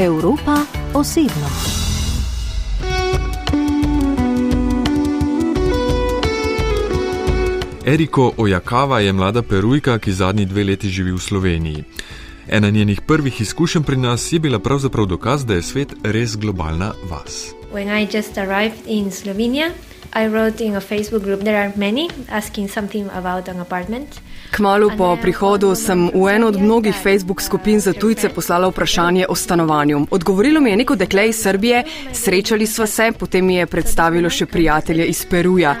Evropa 0.00 0.56
osebno. 0.94 1.48
Eriko 7.84 8.32
Ojakava 8.36 9.00
je 9.00 9.12
mlada 9.12 9.42
perujka, 9.42 9.98
ki 9.98 10.12
zadnji 10.12 10.44
dve 10.44 10.64
leti 10.64 10.88
živi 10.88 11.12
v 11.12 11.18
Sloveniji. 11.18 11.84
Ena 12.48 12.70
njenih 12.70 13.00
prvih 13.00 13.40
izkušenj 13.40 13.82
pri 13.82 13.96
nas 13.96 14.32
je 14.32 14.38
bila 14.38 14.58
pravzaprav 14.58 15.06
dokaz, 15.06 15.44
da 15.46 15.54
je 15.54 15.62
svet 15.62 15.92
res 16.02 16.36
globalna 16.36 16.92
vas. 17.10 17.52
When 17.72 18.02
I 18.02 18.16
just 18.16 18.38
arrived 18.38 18.80
in 18.86 19.10
Slovenia, 19.10 19.70
I 20.14 20.28
wrote 20.28 20.64
in 20.64 20.76
a 20.76 20.80
Facebook 20.80 21.22
group, 21.22 21.40
there 21.40 21.60
are 21.62 21.72
many, 21.76 22.08
asking 22.28 22.70
something 22.70 23.10
about 23.12 23.48
an 23.48 23.60
apartment. 23.60 24.08
Kmalo 24.50 24.90
po 24.98 25.16
prihodu 25.16 25.74
sem 25.78 26.10
v 26.14 26.28
eno 26.28 26.48
od 26.48 26.58
mnogih 26.60 26.94
Facebook 26.94 27.42
skupin 27.42 27.80
za 27.80 27.92
tujce 27.92 28.28
poslala 28.28 28.68
vprašanje 28.68 29.26
o 29.28 29.34
stanovanju. 29.34 30.06
Odgovorilo 30.10 30.60
mi 30.60 30.70
je 30.70 30.76
neko 30.76 30.96
dekle 30.96 31.28
iz 31.28 31.42
Srbije, 31.42 31.84
srečali 32.12 32.66
smo 32.66 32.86
se, 32.86 33.12
potem 33.18 33.46
mi 33.46 33.54
je 33.54 33.66
predstavilo 33.66 34.30
še 34.30 34.46
prijatelje 34.46 35.06
iz 35.06 35.24
Peruja. 35.30 35.76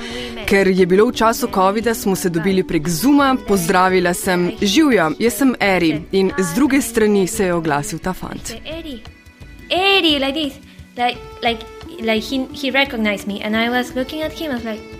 Ker 0.46 0.68
je 0.68 0.86
bilo 0.86 1.08
v 1.08 1.14
času 1.14 1.48
COVID-a, 1.54 1.94
smo 1.94 2.16
se 2.16 2.30
dobili 2.30 2.62
prek 2.62 2.88
Zuma, 2.88 3.36
pozdravila 3.48 4.14
sem 4.14 4.52
živja, 4.62 5.10
jaz 5.18 5.34
sem 5.34 5.54
Eri 5.60 6.02
in 6.12 6.30
z 6.38 6.54
druge 6.54 6.80
strani 6.82 7.26
se 7.26 7.44
je 7.44 7.54
oglasil 7.54 7.98
ta 7.98 8.12
fant. 8.12 8.54
Eri, 8.64 9.02
Eri, 9.70 10.18
like 10.18 10.34
this, 10.34 10.54
like, 10.96 11.18
like, 11.42 11.66
like 12.02 12.22
he, 12.22 12.46
he 12.54 12.70
recognized 12.70 13.26
me 13.26 13.42
and 13.42 13.56
I 13.56 13.68
was 13.68 13.94
looking 13.94 14.22
at 14.22 14.32
him, 14.32 14.50
I 14.50 14.54
was 14.54 14.64
like, 14.64 14.99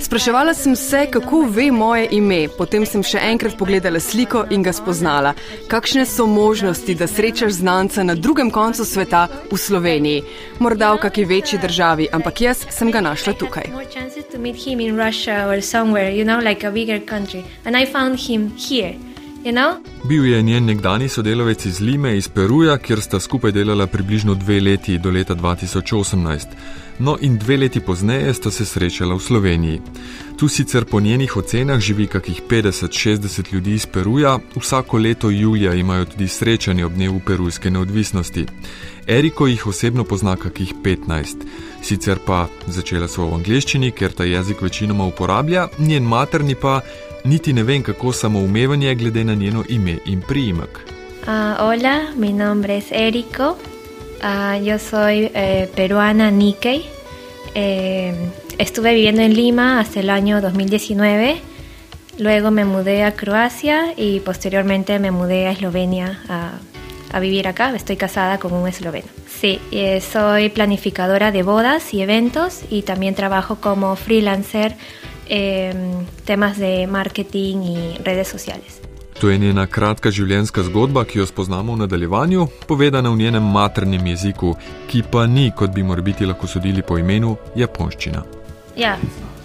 Spraševala 0.00 0.54
sem 0.54 0.76
se, 0.76 1.06
kako 1.10 1.42
ve 1.48 1.70
moje 1.70 2.08
ime, 2.10 2.48
potem 2.58 2.86
sem 2.86 3.02
še 3.02 3.20
enkrat 3.30 3.56
pogledala 3.58 4.00
sliko 4.00 4.44
in 4.50 4.62
ga 4.62 4.72
spoznala. 4.72 5.34
Kakšne 5.68 6.06
so 6.06 6.26
možnosti, 6.26 6.94
da 6.94 7.06
srečaš 7.06 7.52
znanca 7.60 8.02
na 8.02 8.14
drugem 8.14 8.50
koncu 8.50 8.84
sveta 8.84 9.28
v 9.52 9.58
Sloveniji? 9.58 10.22
Morda 10.58 10.92
v 10.94 11.02
kakšni 11.04 11.24
večji 11.24 11.58
državi, 11.62 12.08
ampak 12.12 12.40
jaz 12.40 12.66
sem 12.70 12.90
ga 12.90 13.00
našla 13.00 13.32
tukaj. 13.32 13.70
here, 18.56 18.94
you 19.44 19.52
know? 19.52 19.76
Bil 20.04 20.24
je 20.26 20.42
njen 20.42 20.64
nekdani 20.64 21.08
sodelavec 21.08 21.66
iz 21.66 21.80
Lime 21.80 22.16
iz 22.16 22.28
Peruja, 22.28 22.78
kjer 22.78 23.00
sta 23.00 23.20
skupaj 23.20 23.52
delala 23.52 23.86
približno 23.86 24.34
dve 24.34 24.60
leti 24.60 24.98
do 24.98 25.10
leta 25.10 25.34
2018. 25.34 26.46
No, 27.00 27.16
in 27.20 27.38
dve 27.38 27.56
leti 27.56 27.80
pozneje 27.80 28.34
sta 28.34 28.50
se 28.50 28.64
srečala 28.64 29.14
v 29.14 29.20
Sloveniji. 29.20 29.80
Tu 30.36 30.48
sicer 30.48 30.84
po 30.84 31.00
njenih 31.00 31.36
ocenah 31.36 31.80
živi 31.80 32.06
kakih 32.06 32.42
50-60 32.48 33.54
ljudi 33.54 33.74
iz 33.74 33.86
Peruja, 33.86 34.38
vsako 34.56 34.98
leto 34.98 35.30
julija 35.30 35.74
imajo 35.74 36.04
tudi 36.04 36.28
srečanje 36.28 36.84
ob 36.84 36.92
dnevu 36.92 37.20
perujske 37.26 37.70
neodvisnosti. 37.70 38.46
Eriko 39.06 39.46
jih 39.46 39.66
osebno 39.66 40.04
pozna 40.04 40.36
kakih 40.36 40.74
15. 40.84 41.36
Sicer 41.82 42.18
pa 42.26 42.48
začela 42.66 43.08
so 43.08 43.24
v 43.24 43.34
angleščini, 43.34 43.90
ker 43.90 44.12
ta 44.12 44.24
jezik 44.24 44.62
večinoma 44.62 45.04
uporablja, 45.04 45.68
njen 45.78 46.04
materni 46.04 46.54
pa 46.54 46.80
niti 47.24 47.52
ne 47.52 47.62
vem, 47.62 47.82
kako 47.82 48.12
samoumevanje 48.12 48.94
glede 48.94 49.24
na 49.24 49.34
njeno 49.34 49.64
ime 49.68 49.98
in 50.04 50.20
priimek. 50.20 50.78
Ah, 51.26 51.56
hola, 51.58 52.12
mi 52.16 52.32
nombre 52.32 52.76
es 52.76 52.92
Eriko. 52.92 53.56
Ah, 54.22 54.58
yo 54.58 54.78
soy 54.78 55.30
eh, 55.34 55.68
peruana 55.74 56.30
Nikkei. 56.30 56.84
Eh, 57.54 58.14
estuve 58.58 58.94
viviendo 58.94 59.22
en 59.22 59.34
Lima 59.34 59.80
hasta 59.80 60.00
el 60.00 60.10
año 60.10 60.40
2019. 60.40 61.40
Luego 62.18 62.50
me 62.50 62.66
mudé 62.66 63.04
a 63.04 63.12
Croacia 63.12 63.94
y 63.96 64.20
posteriormente 64.20 64.98
me 64.98 65.10
mudé 65.10 65.46
a 65.46 65.52
Eslovenia 65.52 66.20
a, 66.28 66.52
a 67.12 67.20
vivir 67.20 67.48
acá. 67.48 67.74
Estoy 67.74 67.96
casada 67.96 68.38
con 68.38 68.52
un 68.52 68.68
esloveno. 68.68 69.08
Sí, 69.26 69.58
eh, 69.72 70.02
soy 70.02 70.50
planificadora 70.50 71.32
de 71.32 71.42
bodas 71.42 71.94
y 71.94 72.02
eventos 72.02 72.60
y 72.68 72.82
también 72.82 73.14
trabajo 73.14 73.56
como 73.56 73.96
freelancer 73.96 74.76
en 75.28 76.06
temas 76.26 76.58
de 76.58 76.86
marketing 76.86 77.62
y 77.62 77.98
redes 78.04 78.28
sociales. 78.28 78.79
To 79.20 79.30
je 79.30 79.38
njena 79.38 79.66
kratka 79.66 80.08
življenjska 80.10 80.62
zgodba, 80.64 81.02
ki 81.04 81.18
jo 81.18 81.26
spoznamo 81.28 81.74
v 81.74 81.82
nadaljevanju, 81.82 82.46
povedana 82.68 83.10
v 83.12 83.18
njenem 83.20 83.50
maternem 83.52 84.06
jeziku, 84.06 84.54
ki 84.88 85.02
pa 85.12 85.26
ni, 85.26 85.50
kot 85.56 85.74
bi 85.76 85.84
morbiti 85.84 86.26
lahko 86.26 86.48
sodili 86.48 86.80
po 86.82 86.96
imenu, 86.98 87.34
japonščina. 87.56 88.22
Yeah, 88.80 88.96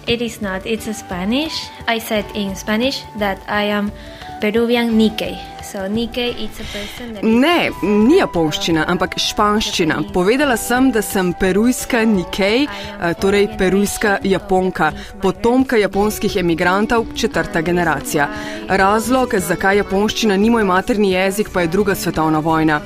it 0.06 0.22
is 0.22 0.40
not. 0.40 0.66
It's 0.66 0.86
Spanish. 0.96 1.68
I 1.86 1.98
said 1.98 2.24
in 2.34 2.54
Spanish 2.56 3.02
that 3.18 3.38
I 3.48 3.64
am 3.64 3.92
Peruvian 4.40 4.98
Nikkei. 4.98 5.36
So 5.62 5.78
Nikkei 5.88 6.34
it's 6.38 6.60
a 6.60 6.64
person 6.64 7.14
that 7.14 7.24
Ne, 7.24 7.70
ni 7.82 8.18
japonščina, 8.20 8.84
ampak 8.86 9.16
španščina. 9.18 9.98
Povedala 10.14 10.56
sem, 10.56 10.90
da 10.92 11.02
sem 11.02 11.32
perujska 11.34 12.04
Nikkei, 12.06 12.66
eh, 12.66 13.14
torej 13.20 13.48
perujska 13.58 14.18
japonka, 14.22 14.92
potomka 15.22 15.76
japonskih 15.76 16.36
emigrantov, 16.36 17.06
četrta 17.14 17.60
generacija. 17.60 18.28
Razlog, 18.68 19.34
zakaj 19.34 19.76
japonščina 19.82 20.36
ni 20.36 20.50
moj 20.50 20.64
materni 20.64 21.12
jezik, 21.12 21.50
pa 21.52 21.60
je 21.60 21.74
druga 21.74 21.94
svetovna 21.94 22.38
vojna. 22.38 22.80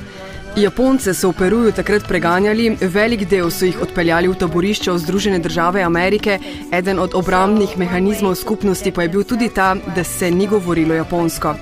Japonce 0.55 1.13
so 1.13 1.31
v 1.31 1.37
Peruju 1.39 1.71
takrat 1.71 2.03
preganjali, 2.03 2.75
velik 2.81 3.23
del 3.29 3.47
so 3.47 3.63
jih 3.65 3.77
odpeljali 3.79 4.27
v 4.27 4.35
taborišče 4.35 4.91
v 4.91 4.99
Združene 4.99 5.39
države 5.39 5.83
Amerike, 5.83 6.39
eden 6.75 6.99
od 6.99 7.15
obrambnih 7.15 7.77
mehanizmov 7.79 8.35
skupnosti 8.35 8.91
pa 8.91 9.07
je 9.07 9.09
bil 9.09 9.23
tudi 9.23 9.47
ta, 9.49 9.75
da 9.95 10.03
se 10.03 10.31
ni 10.31 10.47
govorilo 10.47 10.93
japonsko. 10.93 11.55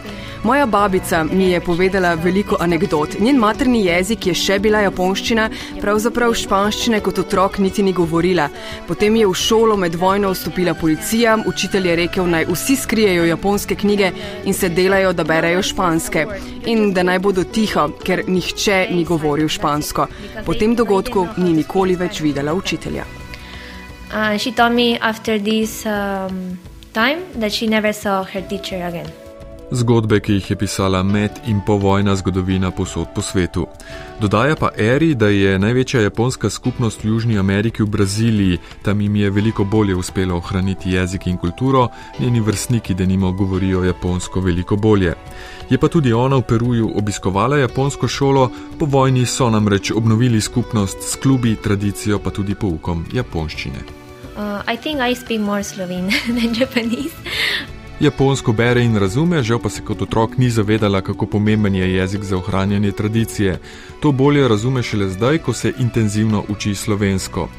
Moja 0.44 0.66
babica 0.66 1.24
mi 1.24 1.52
je 1.52 1.62
povedala 1.62 2.14
veliko 2.14 2.58
anegdot. 2.60 3.20
Njen 3.20 3.38
materni 3.38 3.86
jezik 3.86 4.28
je 4.28 4.34
še 4.34 4.60
bila 4.60 4.80
japonščina, 4.86 5.50
pravzaprav 5.82 6.34
španščine 6.34 7.02
kot 7.04 7.20
otrok 7.20 7.60
niti 7.60 7.84
ni 7.84 7.94
govorila. 7.94 8.50
Potem 8.88 9.16
je 9.16 9.28
v 9.28 9.36
šolo 9.36 9.78
med 9.78 9.96
vojno 9.96 10.32
vstopila 10.32 10.74
policija, 10.74 11.38
učitelj 11.46 11.88
je 11.88 11.96
rekel, 11.96 12.28
naj 12.30 12.48
vsi 12.50 12.76
skrijejo 12.76 13.26
japonske 13.26 13.76
knjige 13.76 14.12
in 14.46 14.54
se 14.54 14.70
delajo, 14.70 15.14
da 15.14 15.24
berejo 15.24 15.64
španske. 15.64 16.26
In 16.66 16.94
da 16.94 17.04
naj 17.04 17.20
bodo 17.20 17.44
tiho, 17.44 17.90
ker 18.04 18.24
nihče 18.28 18.88
ni 18.92 19.06
govoril 19.06 19.48
špansko. 19.48 20.08
Po 20.46 20.54
tem 20.54 20.76
dogodku 20.76 21.28
ni 21.38 21.54
nikoli 21.54 21.96
več 22.00 22.22
videla 22.22 22.54
učitelja. 22.54 23.06
uh, 24.14 24.38
she 24.38 24.52
told 24.52 24.74
me 24.74 24.98
after 25.00 25.38
this 25.40 25.86
um, 25.86 26.60
time 26.94 27.26
that 27.36 27.52
she 27.52 27.68
never 27.68 27.94
saw 27.94 28.24
her 28.24 28.42
teacher 28.42 28.84
again. 28.84 29.29
Zgodbe, 29.72 30.18
ki 30.20 30.34
jih 30.34 30.50
je 30.50 30.56
pisala 30.58 31.04
med 31.04 31.32
in 31.48 31.60
povojna 31.66 32.16
zgodovina 32.16 32.72
posod 32.72 33.08
po 33.16 33.22
svetu. 33.22 33.68
Dodaja 34.22 34.56
pa 34.56 34.70
Eri, 34.78 35.14
da 35.16 35.28
je 35.30 35.60
največja 35.60 36.02
japonska 36.02 36.50
skupnost 36.50 37.04
v 37.04 37.08
Južni 37.08 37.38
Ameriki 37.40 37.84
v 37.84 37.90
Braziliji, 37.90 38.58
tam 38.82 39.02
jim 39.02 39.16
je 39.16 39.30
veliko 39.30 39.64
bolje 39.64 39.96
uspelo 39.96 40.38
ohraniti 40.38 40.92
jezik 40.92 41.28
in 41.28 41.38
kulturo, 41.38 41.88
njeni 42.20 42.42
vrstniki 42.42 42.94
denimo 42.94 43.32
govorijo 43.32 43.84
japonsko 43.84 44.42
veliko 44.42 44.76
bolje. 44.76 45.14
Je 45.70 45.78
pa 45.78 45.88
tudi 45.88 46.14
ona 46.14 46.36
v 46.36 46.42
Peruju 46.42 46.92
obiskovala 46.98 47.58
japonsko 47.58 48.08
šolo, 48.08 48.50
po 48.80 48.86
vojni 48.86 49.26
so 49.26 49.50
namreč 49.50 49.92
obnovili 49.92 50.42
skupnost 50.42 50.98
s 51.02 51.16
klubi, 51.16 51.56
tradicijo 51.56 52.20
pa 52.20 52.30
tudi 52.30 52.56
poukom 52.56 53.06
japonščine. 53.14 54.00
Uh, 54.40 54.64
I 54.74 54.78
think 54.78 55.02
I 55.02 55.16
speak 55.16 55.42
more 55.42 55.64
Slovene 55.64 56.10
than 56.40 56.54
Japanese. 56.54 57.14
Japonsko 58.00 58.54
bere 58.54 58.84
in 58.84 58.96
razume, 58.96 59.42
žal 59.44 59.60
pa 59.60 59.70
se 59.70 59.82
kot 59.84 60.02
otrok 60.02 60.38
ni 60.38 60.50
zavedala, 60.50 61.02
kako 61.02 61.26
pomemben 61.26 61.76
je 61.76 61.96
jezik 61.96 62.24
za 62.24 62.38
ohranjanje 62.38 62.92
tradicije. 62.92 63.60
To 64.00 64.12
bolje 64.12 64.48
razume 64.48 64.84
šele 64.84 65.10
zdaj, 65.10 65.38
ko 65.38 65.54
se 65.54 65.74
intenzivno 65.80 66.44
uči 66.50 66.76
slovensko. 66.76 67.50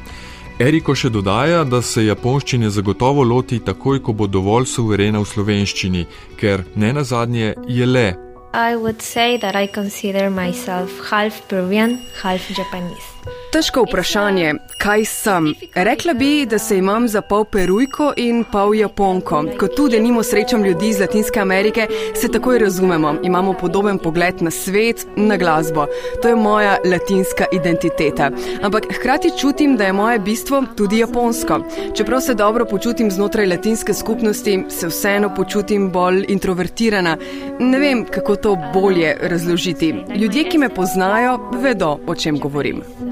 Eriko 0.59 0.95
še 0.95 1.09
dodaja, 1.09 1.63
da 1.63 1.81
se 1.81 2.05
japonščine 2.05 2.69
zagotovo 2.69 3.23
loti 3.23 3.59
takoj, 3.59 4.01
ko 4.01 4.13
bo 4.13 4.27
dovolj 4.27 4.65
suverena 4.65 5.21
v 5.21 5.29
slovenščini, 5.29 6.05
ker 6.41 6.65
ne 6.75 6.93
nazadnje 6.93 7.55
je 7.67 7.85
le. 7.85 8.09
I 8.53 8.75
would 8.75 9.01
say 9.01 9.37
that 9.37 9.55
I 9.55 9.67
consider 9.67 10.29
myself 10.29 10.89
half 11.11 11.41
Peruvian, 11.47 11.99
half 12.21 12.49
Japanese. 12.49 13.10
Težko 13.51 13.81
vprašanje, 13.83 14.53
kaj 14.79 15.05
sem. 15.05 15.47
Rekla 15.75 16.13
bi, 16.13 16.45
da 16.45 16.59
se 16.59 16.77
imam 16.77 17.07
za 17.07 17.21
pol 17.21 17.43
perujko 17.45 18.13
in 18.17 18.43
pol 18.51 18.75
japonko. 18.75 19.43
Ko 19.59 19.67
tudi 19.67 19.99
nimo 19.99 20.23
srečam 20.23 20.63
ljudi 20.63 20.87
iz 20.89 20.99
Latinske 20.99 21.39
Amerike, 21.39 21.87
se 22.15 22.27
takoj 22.31 22.59
razumemo. 22.59 23.15
Imamo 23.23 23.53
podoben 23.53 23.97
pogled 23.97 24.41
na 24.41 24.51
svet, 24.51 25.05
na 25.15 25.37
glasbo. 25.37 25.85
To 26.21 26.27
je 26.27 26.35
moja 26.35 26.77
latinska 26.85 27.45
identiteta. 27.51 28.31
Ampak 28.61 28.87
hkrati 28.95 29.31
čutim, 29.41 29.77
da 29.77 29.83
je 29.83 29.93
moje 29.93 30.19
bistvo 30.19 30.63
tudi 30.77 30.97
japonsko. 30.97 31.59
Čeprav 31.97 32.21
se 32.21 32.33
dobro 32.33 32.65
počutim 32.65 33.11
znotraj 33.11 33.47
latinske 33.47 33.93
skupnosti, 33.93 34.63
se 34.69 34.87
vseeno 34.87 35.35
počutim 35.35 35.91
bolj 35.91 36.25
introvertirana. 36.27 37.17
Ne 37.59 37.79
vem, 37.79 38.05
kako 38.05 38.35
to 38.35 38.57
bolje 38.73 39.17
razložiti. 39.21 39.95
Ljudje, 40.15 40.43
ki 40.43 40.57
me 40.57 40.69
poznajo, 40.69 41.39
vedo, 41.53 41.97
o 42.07 42.15
čem 42.15 42.39
govorim. 42.39 43.10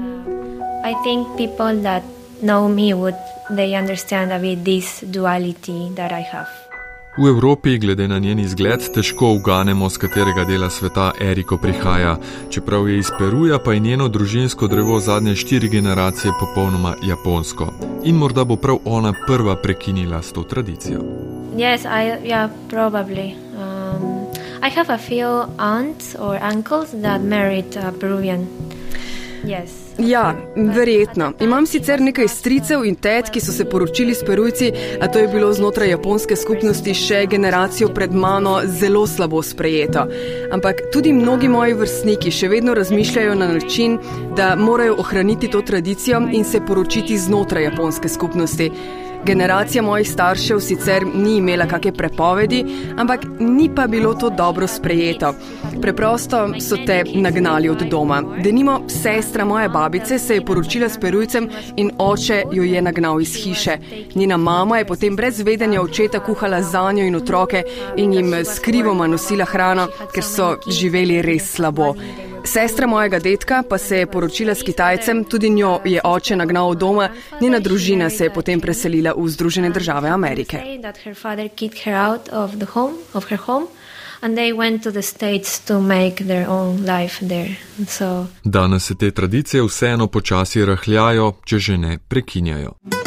I 0.82 0.94
think 1.04 1.36
people 1.36 1.82
that 1.82 2.02
know 2.40 2.68
me 2.68 2.94
would 2.94 3.16
they 3.50 3.74
understand 3.74 4.32
a 4.32 4.38
bit 4.38 4.64
this 4.64 5.00
duality 5.00 5.90
that 5.94 6.12
I 6.12 6.22
have. 6.22 6.48
V 7.18 7.28
Evropi, 7.28 7.78
glede 7.78 8.08
na 8.08 8.18
njen 8.18 8.38
izgled, 8.38 8.80
težko 8.94 9.32
uganemo, 9.32 9.90
z 9.90 9.98
katerega 9.98 10.44
dela 10.44 10.70
sveta 10.70 11.10
Eriko 11.20 11.58
prihaja. 11.58 12.16
Čeprav 12.50 12.88
je 12.88 12.98
iz 12.98 13.10
Peruja, 13.18 13.58
pa 13.58 13.72
je 13.72 13.80
njeno 13.80 14.08
družinsko 14.08 14.68
drevo 14.68 15.00
zadnje 15.00 15.36
štiri 15.36 15.68
generacije 15.68 16.32
popolnoma 16.40 16.94
japonsko. 17.08 17.72
In 18.04 18.16
morda 18.16 18.44
bo 18.44 18.56
prav 18.56 18.78
ona 18.84 19.12
prva 19.26 19.56
prekinila 19.56 20.22
s 20.22 20.32
to 20.32 20.42
tradicijo. 20.42 21.00
Yes, 21.56 21.84
I, 21.84 22.28
yeah, 22.28 22.48
probably. 22.70 23.34
Um, 23.58 24.32
I 24.62 24.70
have 24.70 24.94
a 24.94 24.98
few 24.98 25.44
aunts 25.58 26.14
or 26.14 26.38
uncles 26.42 26.90
that 27.02 27.20
married 27.20 27.76
uh, 27.76 27.90
Peruvian. 28.00 28.46
Yes. 29.44 29.70
Ja, 29.98 30.34
verjetno. 30.56 31.32
Imam 31.40 31.66
sicer 31.66 32.00
nekaj 32.00 32.28
stricev 32.28 32.84
in 32.84 32.94
tet, 32.96 33.30
ki 33.30 33.40
so 33.40 33.52
se 33.52 33.64
poročili 33.64 34.14
s 34.14 34.24
perujci, 34.26 34.72
a 35.00 35.08
to 35.08 35.18
je 35.18 35.28
bilo 35.28 35.52
znotraj 35.52 35.90
japonske 35.90 36.36
skupnosti 36.36 36.94
še 36.94 37.26
generacijo 37.30 37.88
pred 37.94 38.14
mano 38.14 38.60
zelo 38.64 39.06
slabo 39.06 39.42
sprejeto. 39.42 40.06
Ampak 40.52 40.80
tudi 40.92 41.12
mnogi 41.12 41.48
moji 41.48 41.74
vrstniki 41.74 42.30
še 42.30 42.48
vedno 42.48 42.74
razmišljajo 42.74 43.34
na 43.34 43.52
način, 43.52 43.98
da 44.36 44.56
morajo 44.56 44.96
ohraniti 44.98 45.50
to 45.50 45.62
tradicijo 45.62 46.22
in 46.32 46.44
se 46.44 46.60
poročiti 46.66 47.18
znotraj 47.18 47.64
japonske 47.64 48.08
skupnosti. 48.08 48.70
Generacija 49.24 49.82
mojih 49.82 50.10
staršev 50.10 50.60
sicer 50.60 51.04
ni 51.14 51.36
imela 51.36 51.66
kakšne 51.66 51.92
prepovedi, 51.92 52.64
ampak 52.98 53.20
ni 53.38 53.70
pa 53.74 53.86
bilo 53.86 54.14
to 54.14 54.30
dobro 54.30 54.66
sprejeto. 54.66 55.34
Preprosto 55.82 56.48
so 56.60 56.76
te 56.86 57.04
nagnali 57.14 57.68
od 57.68 57.82
doma. 57.90 58.22
Denimo, 58.44 58.80
sestra 58.88 59.44
moje 59.44 59.68
babice 59.68 60.18
se 60.18 60.34
je 60.34 60.44
poročila 60.44 60.88
s 60.88 61.00
perujcem 61.00 61.48
in 61.76 61.90
oče 61.98 62.44
jo 62.52 62.62
je 62.62 62.82
nagnal 62.82 63.20
iz 63.20 63.34
hiše. 63.34 63.78
Njena 64.14 64.36
mama 64.36 64.78
je 64.78 64.84
potem 64.84 65.16
brez 65.16 65.40
vedenja 65.40 65.82
očeta 65.82 66.20
kuhala 66.20 66.62
za 66.62 66.92
njo 66.92 67.04
in 67.04 67.16
otroke 67.16 67.62
in 67.96 68.12
jim 68.12 68.34
skrivoma 68.44 69.06
nosila 69.06 69.44
hrano, 69.44 69.88
ker 70.14 70.24
so 70.24 70.56
živeli 70.66 71.22
res 71.22 71.52
slabo. 71.52 71.94
Sestra 72.44 72.86
mojega 72.86 73.18
detka 73.18 73.62
pa 73.68 73.78
se 73.78 73.98
je 73.98 74.06
poročila 74.06 74.54
s 74.54 74.62
Kitajcem, 74.62 75.24
tudi 75.24 75.50
njo 75.50 75.78
je 75.84 76.00
oče 76.04 76.36
nagnal 76.36 76.68
od 76.68 76.78
doma, 76.78 77.08
njena 77.40 77.58
družina 77.58 78.10
se 78.10 78.24
je 78.24 78.32
potem 78.32 78.60
preselila 78.60 79.12
v 79.16 79.28
Združene 79.28 79.70
države 79.70 80.08
Amerike. 80.08 80.58
Danes 88.44 88.84
se 88.84 88.94
te 88.94 89.10
tradicije 89.10 89.62
vseeno 89.62 90.06
počasi 90.06 90.64
rahljajo, 90.64 91.32
če 91.44 91.58
že 91.58 91.78
ne 91.78 91.98
prekinjajo. 92.08 92.99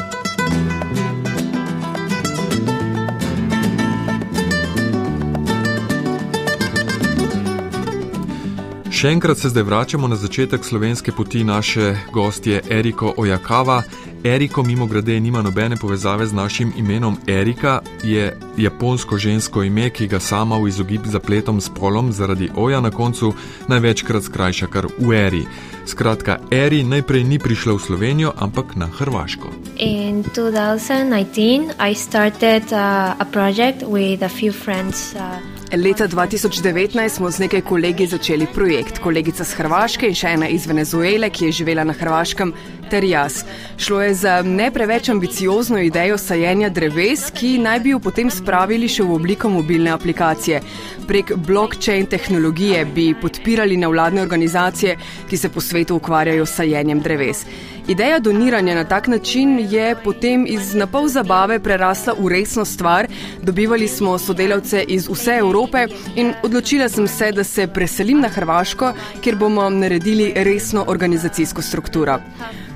Še 9.04 9.10
enkrat 9.12 9.38
se 9.38 9.50
zdaj 9.52 9.64
vračamo 9.68 10.08
na 10.08 10.16
začetek 10.16 10.64
slovenske 10.64 11.12
poti 11.12 11.44
naše 11.44 11.96
gostje 12.14 12.62
Eriko 12.70 13.14
Ojakava. 13.18 13.82
Eriko, 14.24 14.64
mimo 14.64 14.86
grede, 14.88 15.20
nima 15.20 15.42
nobene 15.42 15.76
povezave 15.76 16.26
z 16.26 16.34
našim 16.34 16.72
imenom 16.78 17.18
Erika, 17.28 17.82
je 18.04 18.38
japonsko 18.58 19.18
žensko 19.18 19.64
ime, 19.64 19.90
ki 19.90 20.08
ga 20.08 20.20
sama 20.20 20.56
v 20.58 20.70
izogib 20.72 21.04
zapletom 21.06 21.60
s 21.62 21.68
polom 21.70 22.12
zaradi 22.12 22.48
oja 22.56 22.80
na 22.82 22.92
koncu 22.92 23.34
največkrat 23.68 24.24
skrajša 24.24 24.68
kar 24.72 24.88
v 25.00 25.12
Eri. 25.12 25.44
Skratka, 25.86 26.38
Eri 26.52 26.84
najprej 26.84 27.24
ni 27.28 27.40
prišla 27.40 27.76
v 27.76 27.84
Slovenijo, 27.84 28.32
ampak 28.40 28.76
na 28.80 28.88
Hrvaško. 28.88 29.52
In 29.84 30.24
2019 30.24 31.76
I 31.76 31.92
started 31.96 32.72
uh, 32.72 33.20
a 33.20 33.26
project 33.32 33.84
with 33.84 34.24
a 34.24 34.32
few 34.32 34.56
friends. 34.56 35.12
Uh, 35.12 35.53
Leta 35.74 36.08
2019 36.08 37.10
smo 37.10 37.32
z 37.32 37.40
nekaj 37.40 37.62
kolegi 37.62 38.06
začeli 38.08 38.46
projekt. 38.54 39.00
Kolegica 39.02 39.44
z 39.44 39.56
Hrvaške 39.58 40.06
in 40.06 40.14
še 40.14 40.36
ena 40.36 40.46
iz 40.46 40.68
Venezuele, 40.70 41.32
ki 41.34 41.48
je 41.48 41.56
živela 41.60 41.82
na 41.82 41.96
Hrvaškem, 41.98 42.52
ter 42.92 43.02
jaz. 43.10 43.40
Šlo 43.82 44.04
je 44.04 44.14
za 44.14 44.36
ne 44.46 44.68
preveč 44.72 45.10
ambiciozno 45.10 45.82
idejo 45.82 46.20
sajenja 46.22 46.70
dreves, 46.70 47.26
ki 47.34 47.56
naj 47.58 47.80
bi 47.82 47.96
jo 47.96 48.00
potem 48.06 48.30
spravili 48.30 48.86
še 48.86 49.02
v 49.02 49.18
obliko 49.18 49.50
mobilne 49.50 49.90
aplikacije. 49.90 50.62
Prek 51.10 51.34
blockchain 51.48 52.06
tehnologije 52.06 52.86
bi 52.86 53.10
podpirali 53.18 53.78
nevladne 53.78 54.22
organizacije, 54.22 54.98
ki 55.30 55.38
se 55.38 55.50
po 55.50 55.62
svetu 55.62 55.98
ukvarjajo 55.98 56.46
s 56.46 56.62
sajenjem 56.62 57.02
dreves. 57.02 57.48
Ideja 57.88 58.20
doniranja 58.20 58.76
na 58.76 58.84
tak 58.84 59.08
način 59.08 59.60
je 59.60 59.96
potem 60.04 60.46
iz 60.48 60.74
napol 60.74 61.08
zabave 61.08 61.60
prerasla 61.60 62.14
v 62.20 62.30
resno 62.30 62.66
stvar. 62.66 63.08
Dobivali 63.42 63.88
smo 63.88 64.18
sodelavce 64.18 64.86
iz 64.88 65.10
vse 65.10 65.36
Evrope 65.40 65.88
in 66.16 66.34
odločila 66.44 66.90
sem 66.90 67.08
se, 67.08 67.32
da 67.32 67.44
se 67.44 67.68
preselim 67.68 68.22
na 68.22 68.28
Hrvaško, 68.28 68.94
kjer 69.22 69.36
bomo 69.36 69.70
naredili 69.70 70.32
resno 70.36 70.86
organizacijsko 70.88 71.62
strukturo. 71.62 72.20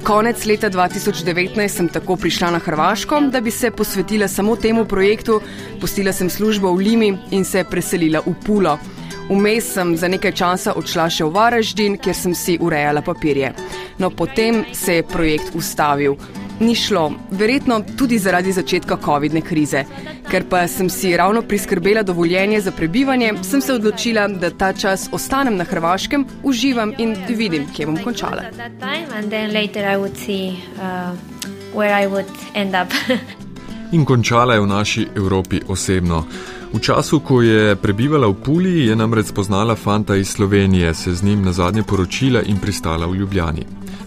Konec 0.03 0.45
leta 0.45 0.69
2019 0.69 1.67
sem 1.67 1.87
tako 1.87 2.15
prišla 2.15 2.51
na 2.51 2.59
Hrvaško, 2.59 3.21
da 3.31 3.41
bi 3.41 3.51
se 3.51 3.71
posvetila 3.71 4.27
samo 4.27 4.55
temu 4.55 4.85
projektu, 4.85 5.41
postila 5.81 6.13
sem 6.13 6.29
službo 6.29 6.73
v 6.73 6.77
Limi 6.77 7.17
in 7.31 7.45
se 7.45 7.63
preselila 7.63 8.19
v 8.25 8.35
Pulo. 8.45 8.77
Vmes 9.29 9.73
sem 9.73 9.97
za 9.97 10.07
nekaj 10.07 10.31
časa 10.31 10.73
odšla 10.79 11.09
še 11.11 11.25
v 11.27 11.33
Varaždin, 11.35 11.97
kjer 11.99 12.15
sem 12.15 12.35
si 12.35 12.55
urejala 12.63 13.01
papirje. 13.03 13.51
No, 13.99 14.07
potem 14.09 14.63
se 14.71 15.01
je 15.01 15.03
projekt 15.03 15.51
ustavil. 15.51 16.15
Ni 16.63 16.75
šlo, 16.75 17.11
verjetno 17.35 17.81
tudi 17.99 18.17
zaradi 18.17 18.55
začetka 18.55 18.97
COVID-ne 19.03 19.43
krize. 19.43 19.83
Ker 20.31 20.47
pa 20.49 20.63
sem 20.71 20.89
si 20.89 21.11
ravno 21.17 21.43
priskrbela 21.43 22.03
dovoljenje 22.07 22.61
za 22.61 22.71
prebivanje, 22.71 23.33
sem 23.43 23.61
se 23.61 23.73
odločila, 23.75 24.27
da 24.27 24.49
ta 24.49 24.71
čas 24.73 25.09
ostanem 25.11 25.59
na 25.59 25.67
Hrvaškem, 25.67 26.25
uživam 26.43 26.95
in 26.97 27.13
vidim, 27.27 27.67
kje 27.75 27.85
bom 27.85 27.99
končala. 28.03 28.47
In 33.95 34.05
končala 34.05 34.53
je 34.53 34.59
v 34.59 34.67
naši 34.67 35.07
Evropi 35.15 35.61
osebno. 35.67 36.25
V 36.73 36.79
času, 36.79 37.19
ko 37.19 37.41
je 37.41 37.75
prebivala 37.75 38.27
v 38.27 38.35
Puli, 38.43 38.85
je 38.87 38.95
namreč 38.95 39.31
spoznala 39.31 39.75
fanta 39.75 40.15
iz 40.15 40.27
Slovenije, 40.27 40.93
se 40.93 41.13
z 41.13 41.23
njim 41.23 41.41
na 41.41 41.51
zadnje 41.51 41.83
poročila 41.83 42.41
in 42.43 42.59
pristala 42.59 43.07
v 43.07 43.15
Ljubljani. 43.15 43.63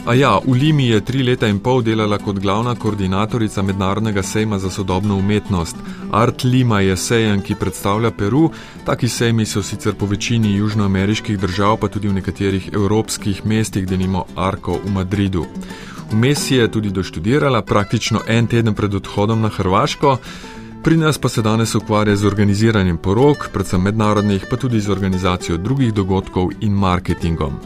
A 0.06 0.14
ja, 0.14 0.38
v 0.38 0.52
Limi 0.52 0.88
je 0.88 1.00
tri 1.00 1.22
leta 1.22 1.48
in 1.48 1.58
pol 1.60 1.82
delala 1.82 2.18
kot 2.18 2.38
glavna 2.40 2.74
koordinatorica 2.74 3.62
Mednarodnega 3.62 4.22
sejma 4.22 4.58
za 4.58 4.70
sodobno 4.70 5.16
umetnost. 5.16 5.76
Art 6.12 6.44
Lima 6.44 6.80
je 6.80 6.96
sejem, 6.96 7.40
ki 7.40 7.54
predstavlja 7.54 8.10
Peru. 8.10 8.50
Taki 8.84 9.08
sejmi 9.08 9.46
so 9.46 9.62
sicer 9.62 9.94
po 9.94 10.06
večini 10.06 10.54
južnoameriških 10.56 11.38
držav, 11.38 11.76
pa 11.76 11.88
tudi 11.88 12.08
v 12.08 12.16
nekaterih 12.20 12.70
evropskih 12.72 13.44
mestih, 13.46 13.86
denimo 13.86 14.24
Arko 14.36 14.80
v 14.84 14.92
Madridu. 14.92 15.46
Vmes 16.12 16.50
je 16.50 16.70
tudi 16.70 16.90
doštudirala, 16.90 17.62
praktično 17.62 18.20
en 18.28 18.46
teden 18.46 18.74
pred 18.74 18.94
odhodom 18.94 19.40
na 19.40 19.48
Hrvaško. 19.48 20.16
Pri 20.84 20.96
nas 20.96 21.18
pa 21.18 21.28
se 21.28 21.42
danes 21.42 21.74
ukvarja 21.74 22.16
z 22.16 22.24
organiziranjem 22.26 22.96
porok, 22.96 23.50
predvsem 23.52 23.82
mednarodnih, 23.82 24.46
pa 24.50 24.56
tudi 24.56 24.80
z 24.80 24.88
organizacijo 24.88 25.56
drugih 25.56 25.92
dogodkov 25.92 26.48
in 26.60 26.72
marketingom. 26.72 27.58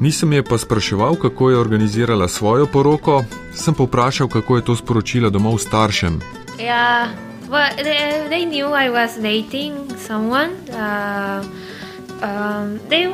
Nisem 0.00 0.32
je 0.32 0.42
pa 0.42 0.58
spraševal, 0.58 1.14
kako 1.14 1.50
je 1.50 1.58
organizirala 1.58 2.28
svojo 2.28 2.66
poroko, 2.66 3.24
sem 3.54 3.74
pa 3.74 3.84
vprašal, 3.84 4.28
kako 4.28 4.56
je 4.56 4.64
to 4.64 4.76
sporočila 4.76 5.30
domov 5.30 5.58
staršem. 5.58 6.20
Ja, 6.58 7.08
well, 7.48 7.76
they, 7.76 8.28
they 8.28 8.44
knew 8.48 8.72
I 8.72 8.88
was 8.88 9.20
dating 9.20 9.74
someone. 10.06 10.50
Uh, 10.72 11.44
um, 12.24 12.80
they, 12.88 13.12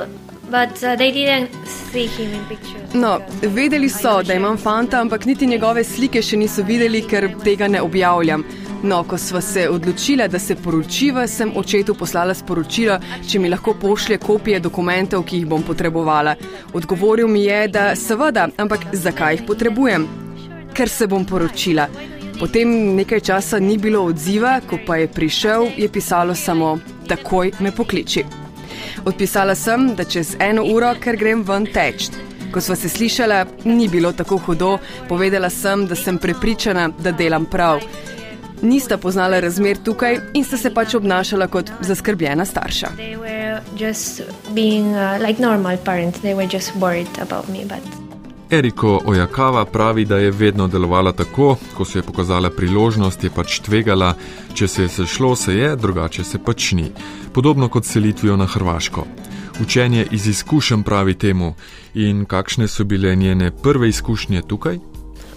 but, 0.51 0.71
uh, 0.83 0.95
they 0.97 1.11
didn't 1.11 1.51
see 1.67 2.07
him 2.07 2.31
in 2.31 2.45
pictures. 2.49 2.95
No, 2.95 3.19
vedeli 3.43 3.89
so, 3.89 4.23
da 4.23 4.35
imam 4.35 4.57
fanta, 4.57 5.01
ampak 5.01 5.25
niti 5.27 5.47
njegove 5.47 5.85
slike 5.85 6.23
še 6.23 6.37
niso 6.37 6.63
videli, 6.63 7.03
ker 7.03 7.35
tega 7.45 7.69
ne 7.69 7.83
objavljam. 7.83 8.45
No, 8.83 9.05
ko 9.05 9.19
sva 9.19 9.41
se 9.41 9.69
odločila, 9.71 10.27
da 10.29 10.39
se 10.39 10.57
poročiva, 10.57 11.27
sem 11.27 11.53
očetu 11.57 11.95
poslala 11.95 12.35
sporočilo, 12.35 12.97
če 13.31 13.39
mi 13.39 13.51
lahko 13.51 13.77
pošlje 13.79 14.19
kopije 14.19 14.59
dokumentov, 14.61 15.23
ki 15.23 15.39
jih 15.39 15.47
bom 15.47 15.63
potrebovala. 15.63 16.35
Odgovoril 16.75 17.31
mi 17.31 17.45
je, 17.45 17.69
da 17.69 17.85
seveda, 17.97 18.49
ampak 18.59 18.89
zakaj 18.93 19.39
jih 19.39 19.45
potrebujem? 19.47 20.09
Ker 20.75 20.91
se 20.91 21.07
bom 21.07 21.25
poročila. 21.25 21.87
Potem 22.41 22.75
nekaj 22.97 23.21
časa 23.21 23.63
ni 23.63 23.79
bilo 23.79 24.03
odziva, 24.03 24.59
ko 24.67 24.81
pa 24.87 24.97
je 24.99 25.09
prišel, 25.09 25.69
je 25.79 25.89
pisalo 25.89 26.35
samo: 26.35 26.79
takoj 27.07 27.53
me 27.61 27.71
pokliči. 27.71 28.25
Odpisala 29.07 29.55
sem, 29.55 29.93
da 29.95 30.05
čez 30.05 30.35
eno 30.41 30.65
uro, 30.67 30.91
ker 30.99 31.17
grem 31.17 31.47
ven 31.47 31.71
teč. 31.71 32.11
Ko 32.53 32.61
sva 32.61 32.75
se 32.77 32.89
slišala, 32.89 33.45
ni 33.65 33.87
bilo 33.89 34.11
tako 34.13 34.41
hudo, 34.43 34.79
povedala 35.09 35.51
sem, 35.51 35.87
da 35.87 35.95
sem 35.95 36.19
prepričana, 36.19 36.91
da 36.99 37.13
delam 37.13 37.47
prav 37.47 37.79
nista 38.63 38.99
poznala 38.99 39.41
razmer 39.41 39.79
tukaj 39.85 40.19
in 40.35 40.45
sta 40.45 40.57
se 40.57 40.75
pač 40.75 40.95
obnašala 40.95 41.47
kot 41.47 41.71
zaskrbljena 41.81 42.45
starša. 42.45 42.89
Eriko 48.51 49.01
Ojakava 49.05 49.65
pravi, 49.65 50.05
da 50.05 50.19
je 50.19 50.31
vedno 50.31 50.69
delovala 50.69 51.13
tako, 51.13 51.57
ko 51.77 51.85
se 51.85 51.99
je 51.99 52.03
pokazala 52.03 52.51
priložnost, 52.51 53.25
je 53.25 53.31
pač 53.31 53.61
tvegala, 53.61 54.15
če 54.55 54.69
se 54.69 54.83
je 54.83 54.89
sešlo, 54.89 55.37
se 55.37 55.55
je, 55.57 55.77
drugače 55.77 56.25
se 56.25 56.39
pač 56.39 56.73
ni. 56.73 56.91
Podobno 57.33 57.69
kot 57.69 57.85
selitvijo 57.85 58.37
na 58.37 58.47
Hrvaško. 58.47 59.07
Učenje 59.63 60.07
iz 60.11 60.27
izkušenj 60.27 60.83
pravi 60.83 61.15
temu. 61.15 61.55
In 61.95 62.25
kakšne 62.25 62.69
so 62.69 62.85
bile 62.85 63.17
njene 63.17 63.51
prve 63.51 63.89
izkušnje 63.89 64.43
tukaj? 64.49 64.79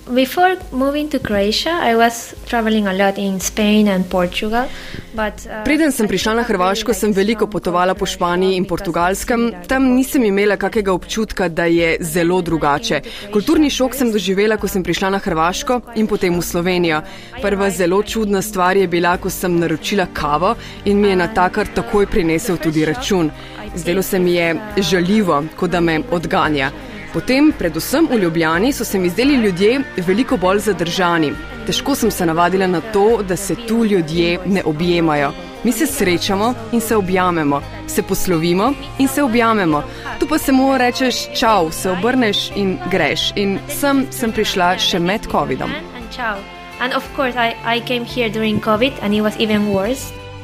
Before 0.08 0.56
moving 0.72 1.10
to 1.10 1.20
Croatia, 1.20 1.80
I 1.82 1.96
was 1.96 2.36
traveling 2.46 2.86
a 2.86 2.94
lot 2.94 3.18
in 3.18 3.40
Spain 3.40 3.88
and 3.88 4.08
Portugal. 4.08 4.68
But, 5.16 5.48
uh, 5.48 5.64
Preden 5.64 5.92
sem 5.92 6.06
prišla 6.08 6.34
na 6.34 6.44
Hrvaško, 6.44 6.94
sem 6.94 7.10
veliko 7.10 7.48
potovala 7.50 7.96
po 7.98 8.06
Španiji 8.06 8.56
in 8.56 8.68
Portugalskem. 8.70 9.52
Tam 9.68 9.90
nisem 9.96 10.24
imela 10.24 10.58
kakega 10.62 10.94
občutka, 10.94 11.50
da 11.50 11.66
je 11.66 11.98
zelo 12.02 12.38
drugače. 12.42 13.02
Kulturni 13.34 13.70
šok 13.70 13.96
sem 13.96 14.12
doživela, 14.12 14.58
ko 14.62 14.68
sem 14.68 14.84
prišla 14.84 15.10
na 15.10 15.18
Hrvaško 15.18 15.82
in 15.96 16.06
potem 16.08 16.38
v 16.38 16.46
Slovenijo. 16.46 17.02
Prva 17.42 17.70
zelo 17.74 18.04
čudna 18.04 18.46
stvar 18.46 18.78
je 18.78 18.88
bila, 18.88 19.18
ko 19.18 19.30
sem 19.30 19.58
naročila 19.58 20.06
kavo 20.14 20.54
in 20.86 21.02
mi 21.02 21.10
je 21.10 21.16
na 21.16 21.34
takar 21.34 21.66
takoj 21.74 22.06
prinesel 22.06 22.62
tudi 22.62 22.86
račun. 22.86 23.32
Zdelo 23.76 24.04
se 24.04 24.20
mi 24.20 24.38
je 24.38 24.56
žaljivo, 24.78 25.44
kot 25.58 25.72
da 25.72 25.82
me 25.82 26.02
odganja. 26.12 26.72
Potem, 27.16 27.54
predvsem 27.58 28.08
v 28.12 28.18
Ljubljani, 28.20 28.74
so 28.74 28.84
se 28.84 29.00
mi 29.00 29.10
zdeli 29.10 29.36
ljudje 29.36 29.80
veliko 30.08 30.38
bolj 30.38 30.60
zadržani. 30.60 31.30
Težko 31.66 31.96
sem 31.96 32.12
se 32.12 32.26
navadila 32.26 32.68
na 32.68 32.82
to, 32.82 33.22
da 33.24 33.38
se 33.38 33.56
tu 33.56 33.86
ljudje 33.86 34.40
ne 34.46 34.64
objemajo. 34.64 35.32
Mi 35.64 35.72
se 35.72 35.88
srečamo 35.88 36.54
in 36.72 36.82
se 36.82 36.96
objamemo, 36.96 37.62
se 37.88 38.04
poslovimo 38.04 38.74
in 39.00 39.08
se 39.08 39.24
objamemo. 39.24 39.84
Tu 40.20 40.28
pa 40.28 40.38
se 40.38 40.52
mu 40.52 40.78
rečeš 40.78 41.40
čau, 41.40 41.72
se 41.72 41.92
obrneš 41.92 42.52
in 42.56 42.78
greš. 42.92 43.32
In 43.36 43.60
sem, 43.70 44.06
sem 44.12 44.32
prišla 44.32 44.76
še 44.78 45.00
med 45.00 45.32
COVID-om. 45.32 45.72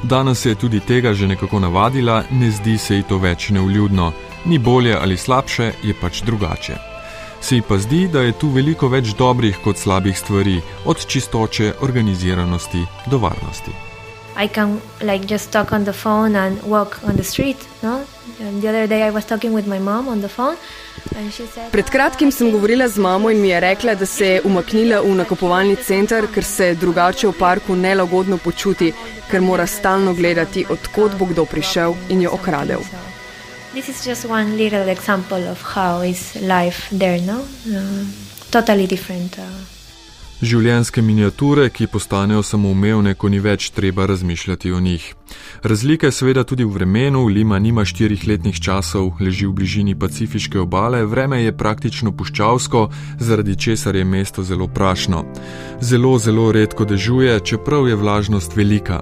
Danes 0.04 0.40
se 0.40 0.50
je 0.50 0.56
tudi 0.56 0.80
tega 0.80 1.14
že 1.14 1.28
nekako 1.28 1.60
navadila, 1.60 2.24
ne 2.32 2.52
zdi 2.52 2.78
se 2.78 2.96
ji 2.96 3.04
to 3.04 3.18
več 3.18 3.50
neuljudno 3.50 4.14
ni 4.46 4.58
bolje 4.58 4.96
ali 4.96 5.18
slabše, 5.18 5.72
je 5.84 5.94
pač 6.02 6.22
drugače. 6.22 6.76
Se 7.42 7.56
ji 7.56 7.62
pa 7.62 7.78
zdi, 7.78 8.08
da 8.08 8.22
je 8.22 8.32
tu 8.32 8.50
veliko 8.50 8.88
več 8.88 9.16
dobrih 9.18 9.58
kot 9.64 9.78
slabih 9.78 10.18
stvari, 10.18 10.62
od 10.86 11.06
čistoče, 11.06 11.74
organiziranosti 11.82 12.86
do 13.06 13.18
varnosti. 13.18 13.72
I 14.38 14.48
can 14.48 14.80
like 15.02 15.34
just 15.34 15.52
talk 15.52 15.72
on 15.72 15.84
the 15.84 15.94
phone 15.94 16.36
and 16.36 16.62
walk 16.62 17.00
on 17.04 17.16
the 17.16 17.24
street. 17.24 17.58
No? 17.84 18.00
The 18.38 18.70
other 18.70 18.88
day 18.88 19.04
I 19.04 19.12
was 19.12 19.26
talking 19.26 19.54
with 19.54 19.68
my 19.68 19.80
mom 19.80 20.08
on 20.08 20.22
the 20.22 20.30
phone. 20.30 20.56
Said, 21.32 21.72
Pred 21.72 21.90
kratkim 21.90 22.32
sem 22.32 22.52
govorila 22.52 22.88
z 22.88 22.98
mamo 22.98 23.30
in 23.30 23.42
mi 23.42 23.50
je 23.50 23.60
rekla, 23.60 23.96
da 23.96 24.06
se 24.06 24.28
je 24.28 24.42
umaknila 24.46 25.02
v 25.02 25.16
nakupovalni 25.16 25.76
center, 25.76 26.28
ker 26.34 26.44
se 26.44 26.74
drugače 26.76 27.28
v 27.28 27.38
parku 27.40 27.76
nelagodno 27.76 28.38
počuti, 28.38 28.94
ker 29.32 29.42
mora 29.42 29.68
stalno 29.68 30.14
gledati, 30.14 30.66
odkot 30.70 31.18
bo 31.20 31.26
kdo 31.26 31.46
prišel 31.46 31.96
in 32.10 32.22
jo 32.22 32.32
okradel. 32.34 33.11
This 33.74 33.88
is 33.88 34.06
just 34.06 34.26
one 34.26 34.58
little 34.58 34.90
example 34.90 35.48
of 35.48 35.62
how 35.62 36.02
is 36.02 36.36
life 36.42 36.90
there, 36.92 37.22
no? 37.22 37.40
Uh, 37.64 38.04
totally 38.52 38.86
different. 38.86 39.40
Uh. 39.40 39.48
Življenjske 40.44 41.00
miniature, 41.06 41.70
ki 41.72 41.86
postanejo 41.88 42.42
samoumevne, 42.44 43.14
ko 43.16 43.30
ni 43.32 43.40
več 43.40 43.70
treba 43.72 44.04
razmišljati 44.10 44.74
o 44.76 44.80
njih. 44.84 45.06
Razlike 45.64 46.12
seveda 46.12 46.44
tudi 46.44 46.66
v 46.66 46.74
vremenu, 46.74 47.22
Lima 47.32 47.60
nima 47.64 47.86
štirih 47.88 48.26
letnih 48.28 48.60
časov, 48.60 49.22
leži 49.22 49.48
v 49.48 49.54
bližini 49.56 49.96
pacifiške 49.96 50.60
obale, 50.60 51.06
vreme 51.06 51.40
je 51.44 51.54
praktično 51.56 52.12
puščavsko, 52.12 52.82
zaradi 53.22 53.56
česar 53.56 53.96
je 53.96 54.04
mesto 54.04 54.44
zelo 54.44 54.68
prašno. 54.68 55.24
Zelo, 55.80 56.18
zelo 56.20 56.50
redko 56.52 56.90
dežuje, 56.90 57.40
čeprav 57.40 57.88
je 57.88 57.96
vlažnost 57.96 58.58
velika. 58.58 59.00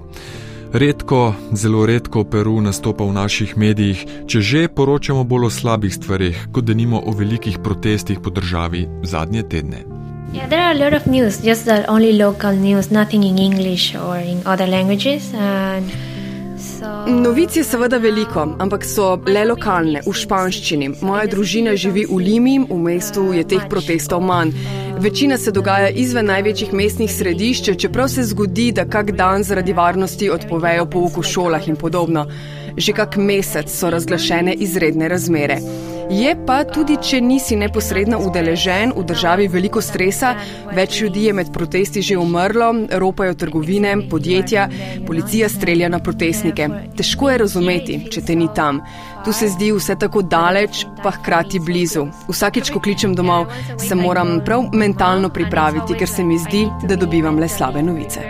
Redko, 0.74 1.34
zelo 1.54 1.86
redko 1.86 2.24
Peru 2.24 2.62
nastopa 2.62 3.04
v 3.04 3.14
naših 3.18 3.56
medijih, 3.58 4.04
če 4.30 4.42
že 4.42 4.60
poročamo 4.70 5.24
bolj 5.26 5.48
o 5.48 5.50
slabih 5.50 5.90
stvarih, 5.90 6.44
kot 6.54 6.68
da 6.70 6.76
nimo 6.78 7.02
o 7.02 7.12
velikih 7.12 7.58
protestih 7.58 8.20
po 8.22 8.30
državi 8.30 8.86
zadnje 9.02 9.44
tedne. 9.50 9.82
Yeah, 10.30 10.46
there 10.46 10.62
are 10.62 10.78
a 10.78 10.78
lot 10.78 10.94
of 10.94 11.08
news, 11.10 11.42
just 11.42 11.66
that 11.66 11.90
only 11.90 12.14
local 12.14 12.54
news, 12.54 12.92
nothing 12.92 13.26
in 13.26 13.40
English 13.42 13.96
or 13.98 14.22
in 14.22 14.46
other 14.46 14.70
languages. 14.70 15.34
And 15.34 15.90
Novic 17.08 17.56
je 17.56 17.63
seveda 17.63 17.98
veliko, 17.98 18.44
ampak 18.60 18.86
so 18.86 19.16
le 19.28 19.44
lokalne, 19.48 20.01
v 20.06 20.13
španščini. 20.16 20.89
Moja 21.01 21.25
družina 21.32 21.75
živi 21.80 22.06
v 22.10 22.20
Limi, 22.20 22.56
v 22.70 22.80
mestu 22.84 23.30
je 23.34 23.44
teh 23.48 23.68
protestov 23.70 24.24
manj. 24.25 24.54
Večina 25.00 25.38
se 25.38 25.51
dogaja 25.56 25.89
izven 25.89 26.28
največjih 26.28 26.74
mestnih 26.74 27.12
središč, 27.12 27.72
čeprav 27.80 28.10
se 28.12 28.24
zgodi, 28.32 28.72
da 28.72 28.86
kak 28.86 29.12
dan 29.12 29.44
zaradi 29.44 29.74
varnosti 29.74 30.30
odpovejo 30.30 30.89
pouk 30.92 31.22
v 31.22 31.24
šolah 31.24 31.68
in 31.68 31.80
podobno. 31.80 32.25
Že 32.78 32.94
kak 32.94 33.16
mesec 33.18 33.72
so 33.72 33.89
razglašene 33.89 34.54
izredne 34.54 35.08
razmere. 35.08 35.60
Je 36.10 36.32
pa 36.46 36.63
tudi, 36.66 36.96
če 36.98 37.20
nisi 37.22 37.54
neposredno 37.54 38.18
udeležen 38.25 38.96
v 38.98 39.04
državi 39.06 39.46
veliko 39.54 39.82
stresa, 39.82 40.32
več 40.74 40.98
ljudi 41.04 41.28
je 41.28 41.36
med 41.38 41.51
protesti 41.54 42.01
že 42.01 42.18
umrlo, 42.18 42.72
ropajo 42.98 43.36
trgovine, 43.38 43.92
podjetja, 44.10 44.63
policija 45.06 45.50
strelja 45.54 45.89
na 45.94 46.00
protestnike. 46.01 46.68
Težko 46.98 47.30
je 47.30 47.38
razumeti, 47.44 48.00
če 48.10 48.24
te 48.25 48.36
ni 48.36 48.50
tam. 48.58 48.82
Tu 49.25 49.36
se 49.38 49.51
zdi 49.54 49.70
vse 49.75 50.00
tako 50.01 50.24
daleč, 50.25 50.82
pa 51.04 51.13
hkrati 51.13 51.62
blizu. 51.62 52.08
Vsakič, 52.25 52.74
ko 52.74 52.82
kličem 52.82 53.13
domov, 53.13 53.46
se 53.78 53.94
moram 53.96 54.39
prav 54.46 54.74
mentalno 54.74 55.30
pripraviti, 55.30 55.94
ker 55.94 56.10
se 56.10 56.25
mi 56.25 56.39
zdi, 56.42 56.66
da 56.89 56.98
dobivam 56.98 57.38
le 57.38 57.48
slabe 57.48 57.86
novice. 57.86 58.25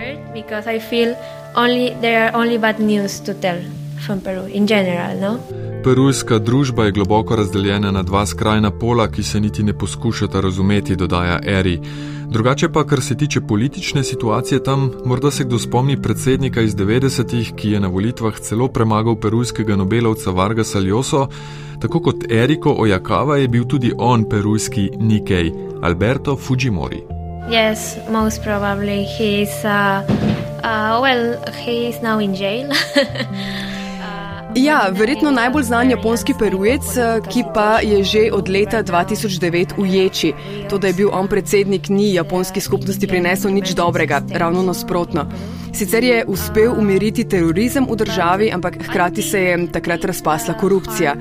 Only, 1.55 1.95
there 2.00 2.27
are 2.27 2.36
only 2.36 2.59
bad 2.59 2.79
news 2.79 3.19
to 3.21 3.33
tell 3.33 3.57
from 4.05 4.21
Peru 4.21 4.45
in 4.45 4.67
general, 4.67 5.17
no? 5.17 5.68
Perujska 5.83 6.39
družba 6.39 6.86
je 6.86 6.91
globoko 6.91 7.36
razdeljena 7.36 7.91
na 7.91 8.01
dva 8.03 8.25
skrajna 8.25 8.71
pola, 8.71 9.07
ki 9.07 9.24
se 9.24 9.39
niti 9.39 9.63
ne 9.63 9.74
poskušata 9.74 10.41
razumeti, 10.41 10.95
dodaja 10.95 11.39
Eri. 11.43 11.79
Drugače 12.27 12.69
pa, 12.69 12.83
kar 12.83 13.01
se 13.01 13.17
tiče 13.17 13.41
politične 13.41 14.03
situacije 14.03 14.63
tam, 14.63 14.91
morda 15.05 15.31
se 15.31 15.43
kdo 15.43 15.59
spomni 15.59 16.01
predsednika 16.01 16.62
iz 16.62 16.75
90-ih, 16.75 17.53
ki 17.55 17.71
je 17.71 17.79
na 17.79 17.88
volitvah 17.88 18.39
celo 18.39 18.67
premagal 18.67 19.15
perujskega 19.15 19.75
Nobelovca 19.75 20.31
Vargasa 20.31 20.79
Ljoso, 20.79 21.27
tako 21.81 22.00
kot 22.00 22.31
Eriko 22.31 22.75
Ojakava 22.77 23.38
je 23.38 23.48
bil 23.48 23.63
tudi 23.63 23.93
on 23.98 24.29
perujski 24.29 24.89
Nikkei, 24.98 25.51
Alberto 25.81 26.36
Fujimori. 26.36 27.03
Yes, 27.50 27.98
most 28.12 28.43
probably 28.43 29.05
he 29.17 29.41
is, 29.41 29.63
uh, 29.63 30.03
uh, 30.59 31.01
well, 31.01 31.38
he 31.65 31.89
is 31.89 32.01
now 32.01 32.19
in 32.19 32.36
jail. 32.36 32.69
Ja, 34.56 34.89
verjetno 34.91 35.32
najbolj 35.32 35.63
znan 35.63 35.91
japonski 35.91 36.34
perujec, 36.39 36.98
eh, 36.98 37.22
ki 37.29 37.44
pa 37.53 37.79
je 37.86 38.03
že 38.03 38.29
od 38.34 38.50
leta 38.50 38.84
2009 38.84 39.77
v 39.77 39.86
Ječi. 39.86 40.34
To, 40.70 40.77
da 40.77 40.88
je 40.88 40.94
bil 40.94 41.10
on 41.13 41.27
predsednik, 41.27 41.89
ni 41.89 42.13
japonski 42.13 42.62
skupnosti 42.62 43.08
prinesel 43.08 43.51
nič 43.51 43.75
dobrega, 43.77 44.22
ravno 44.34 44.63
nasprotno. 44.63 45.27
Sicer 45.74 46.03
je 46.03 46.25
uspel 46.25 46.74
umiriti 46.74 47.27
terorizem 47.29 47.86
v 47.86 47.96
državi, 47.96 48.51
ampak 48.51 48.84
hkrati 48.89 49.22
se 49.22 49.41
je 49.41 49.68
takrat 49.72 50.06
razpasla 50.06 50.53
korupcija. 50.53 51.15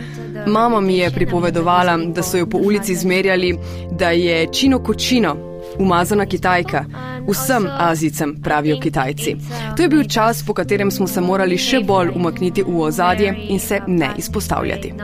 Mama 0.46 0.80
mi 0.80 0.98
je 0.98 1.10
pripovedovala, 1.10 1.98
da 2.08 2.22
so 2.22 2.38
jo 2.38 2.46
po 2.46 2.58
ulici 2.58 2.94
zmerjali, 2.94 3.58
da 3.90 4.10
je 4.10 4.46
čino 4.52 4.78
kočino, 4.78 5.36
umazana 5.78 6.26
Kitajka. 6.26 6.84
Vsem 7.28 7.68
Azijcem, 7.78 8.36
pravijo 8.42 8.80
Kitajci. 8.80 9.36
To 9.76 9.82
je 9.82 9.88
bil 9.88 10.04
čas, 10.04 10.42
po 10.46 10.54
katerem 10.54 10.90
smo 10.90 11.06
se 11.06 11.20
morali 11.20 11.58
še 11.58 11.80
bolj 11.80 12.12
umakniti 12.16 12.62
v 12.62 12.80
ozadje 12.80 13.34
in 13.48 13.60
se 13.60 13.80
ne 13.86 14.10
izpostavljati. 14.16 14.94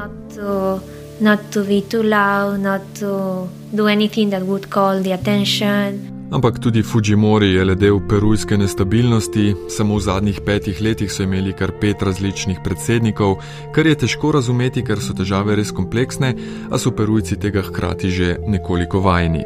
Not 1.20 1.40
to 1.50 1.64
be 1.64 1.80
too 1.80 2.02
loud, 2.02 2.60
not 2.60 2.82
to 3.00 3.48
do 3.72 3.86
anything 3.86 4.30
that 4.30 4.42
would 4.42 4.66
call 4.70 5.02
the 5.02 5.14
attention. 5.14 6.13
Ampak 6.30 6.58
tudi 6.58 6.82
Fujimori 6.82 7.52
je 7.52 7.64
le 7.64 7.74
del 7.74 8.00
perujske 8.08 8.56
nestabilnosti, 8.56 9.54
samo 9.68 9.96
v 9.96 10.00
zadnjih 10.00 10.40
petih 10.40 10.80
letih 10.80 11.12
so 11.12 11.22
imeli 11.22 11.52
kar 11.52 11.72
pet 11.80 12.02
različnih 12.02 12.58
predsednikov, 12.64 13.36
kar 13.74 13.86
je 13.86 13.94
težko 13.94 14.32
razumeti, 14.32 14.82
ker 14.82 15.02
so 15.04 15.12
težave 15.12 15.54
res 15.54 15.70
kompleksne, 15.72 16.34
a 16.70 16.80
so 16.80 16.90
perujci 16.96 17.36
tega 17.36 17.62
hkrati 17.62 18.10
že 18.10 18.38
nekoliko 18.46 19.00
vajeni. 19.04 19.44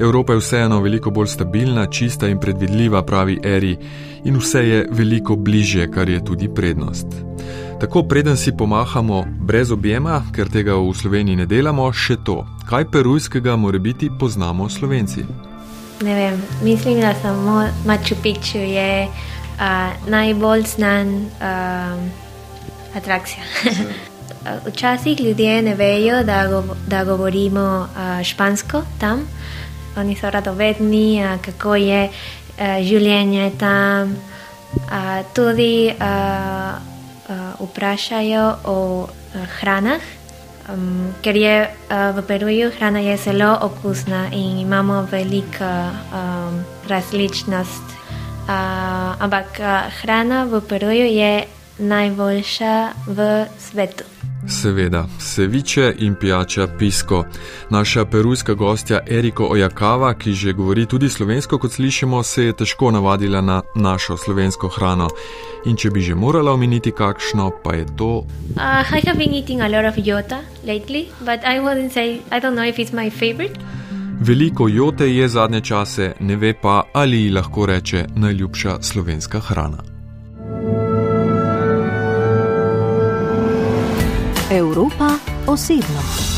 Evropa 0.00 0.32
je 0.32 0.40
vseeno 0.40 0.80
veliko 0.80 1.10
bolj 1.10 1.28
stabilna, 1.36 1.86
čista 1.86 2.28
in 2.28 2.40
predvidljiva, 2.40 3.04
pravi 3.04 3.38
Eri, 3.44 3.76
in 4.24 4.40
vse 4.40 4.66
je 4.68 4.84
veliko 4.90 5.36
bliže, 5.36 5.90
kar 5.90 6.08
je 6.08 6.24
tudi 6.24 6.48
prednost. 6.48 7.06
Tako 7.80 8.02
preden 8.08 8.36
si 8.36 8.56
pomahamo 8.56 9.24
brez 9.40 9.70
objema, 9.70 10.22
ker 10.32 10.48
tega 10.48 10.74
v 10.74 10.94
Sloveniji 10.94 11.36
ne 11.36 11.46
delamo, 11.46 11.92
še 11.92 12.16
to, 12.24 12.46
kaj 12.68 12.88
perujskega 12.90 13.56
more 13.56 13.78
biti 13.78 14.10
poznamo 14.18 14.68
Slovenci. 14.68 15.53
Ne 16.00 16.14
vem, 16.14 16.42
mislim, 16.62 17.00
da 17.00 17.14
samo 17.22 17.68
Machu 17.86 18.14
Picchu 18.22 18.58
je 18.58 19.06
uh, 19.06 20.08
najbolj 20.08 20.62
znan 20.62 21.16
uh, 21.16 22.96
atrakcija. 22.96 23.42
včasih 24.66 25.20
ljudje 25.20 25.62
ne 25.62 25.74
vejo, 25.74 26.22
da, 26.22 26.46
go, 26.48 26.64
da 26.86 27.04
govorimo 27.04 27.88
uh, 27.90 28.22
špansko 28.24 28.82
tam. 29.00 29.28
Oni 29.96 30.16
so 30.16 30.30
radovedni, 30.30 31.24
uh, 31.24 31.40
kako 31.44 31.74
je 31.74 32.08
uh, 32.08 32.64
življenje 32.82 33.52
tam. 33.58 34.16
Uh, 34.74 35.22
tudi 35.34 35.92
uh, 36.00 36.74
uh, 37.28 37.68
vprašajo 37.68 38.56
o 38.64 39.02
uh, 39.02 39.08
hranah, 39.60 40.00
um, 40.68 41.12
ker 41.22 41.36
je 41.36 41.56
uh, 41.66 42.16
v 42.16 42.22
Peruju 42.26 42.70
hrana 42.78 43.00
je 43.00 43.16
zelo 43.16 43.58
okusna 43.60 44.28
in 44.32 44.58
imamo 44.58 45.02
veliko 45.10 45.64
um, 45.90 46.64
različnost. 46.88 47.86
Uh, 48.44 49.16
ampak 49.18 49.60
uh, 49.60 49.88
hrana 50.00 50.44
v 50.44 50.60
Peruju 50.60 51.06
je 51.06 51.44
najboljša 51.78 52.92
v 53.06 53.46
svetu. 53.58 54.13
Seveda, 54.48 55.06
seviče 55.18 55.94
in 55.98 56.14
pijača 56.14 56.66
pisko. 56.78 57.24
Naša 57.70 58.04
perujska 58.04 58.54
gostja 58.54 59.00
Eriko 59.06 59.44
Ojakava, 59.44 60.14
ki 60.14 60.32
že 60.32 60.52
govori 60.52 60.86
tudi 60.86 61.08
slovensko, 61.08 61.58
kot 61.58 61.72
slišimo, 61.72 62.22
se 62.22 62.44
je 62.44 62.52
težko 62.52 62.90
navadila 62.90 63.40
na 63.40 63.62
našo 63.74 64.16
slovensko 64.16 64.68
hrano. 64.68 65.08
In 65.64 65.76
če 65.76 65.90
bi 65.90 66.00
že 66.00 66.14
morala 66.14 66.52
omeniti 66.52 66.92
kakšno, 66.92 67.50
pa 67.64 67.74
je 67.74 67.86
to. 67.96 68.10
Uh, 68.56 68.84
I 68.92 69.00
have 69.06 69.18
been 69.18 69.34
eating 69.34 69.60
a 69.60 69.68
lot 69.68 69.84
of 69.84 69.96
jota 69.96 70.40
lately, 70.64 71.08
but 71.20 71.40
I 71.44 71.60
wouldn't 71.60 71.92
say, 71.92 72.20
I 72.30 72.40
don't 72.40 72.54
know 72.54 72.68
if 72.68 72.78
it's 72.78 72.92
my 72.92 73.10
favorite. 73.10 73.58
Veliko 74.20 74.68
jote 74.68 75.08
je 75.14 75.28
zadnje 75.28 75.60
čase, 75.60 76.12
ne 76.20 76.36
ve 76.36 76.54
pa, 76.62 76.82
ali 76.92 77.22
ji 77.22 77.30
lahko 77.30 77.66
reče 77.66 78.06
najljubša 78.16 78.82
slovenska 78.82 79.40
hrana. 79.40 79.93
Evropa 84.54 85.18
osebno. 85.46 86.33